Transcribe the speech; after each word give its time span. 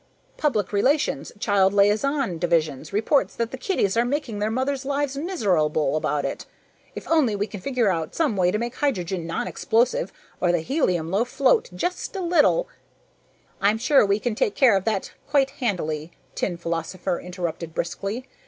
Public 0.35 0.73
Relations, 0.73 1.31
Child 1.37 1.73
Liaison 1.75 2.39
Division, 2.39 2.83
reports 2.91 3.35
that 3.35 3.51
the 3.51 3.55
kiddies 3.59 3.95
are 3.95 4.03
making 4.03 4.39
their 4.39 4.49
mothers' 4.49 4.83
lives 4.83 5.15
miserable 5.15 5.95
about 5.95 6.25
it. 6.25 6.47
If 6.95 7.07
only 7.07 7.35
we 7.35 7.45
can 7.45 7.59
figure 7.61 7.91
out 7.91 8.15
some 8.15 8.35
way 8.35 8.49
to 8.49 8.57
make 8.57 8.73
hydrogen 8.77 9.27
non 9.27 9.47
explosive 9.47 10.11
or 10.41 10.51
the 10.51 10.61
helium 10.61 11.11
loaf 11.11 11.29
float 11.29 11.69
just 11.75 12.15
a 12.15 12.21
little" 12.21 12.67
"I'm 13.61 13.77
sure 13.77 14.03
we 14.03 14.19
can 14.19 14.33
take 14.33 14.55
care 14.55 14.75
of 14.75 14.85
that 14.85 15.11
quite 15.29 15.51
handily," 15.61 16.13
Tin 16.33 16.57
Philosopher 16.57 17.19
interrupted 17.19 17.75
briskly. 17.75 18.25